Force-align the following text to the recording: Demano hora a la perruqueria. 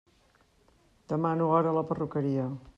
Demano 1.13 1.51
hora 1.53 1.69
a 1.73 1.77
la 1.79 1.87
perruqueria. 1.93 2.51